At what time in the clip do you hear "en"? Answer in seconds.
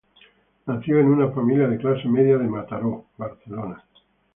0.99-1.09